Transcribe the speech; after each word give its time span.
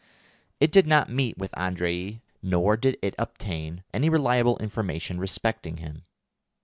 It 0.59 0.71
did 0.71 0.87
not 0.87 1.11
meet 1.11 1.37
with 1.37 1.51
Andrée, 1.51 2.21
nor 2.41 2.75
did 2.75 2.97
it 3.03 3.13
obtain 3.19 3.83
any 3.93 4.09
reliable 4.09 4.57
information 4.57 5.19
respecting 5.19 5.77
him. 5.77 6.05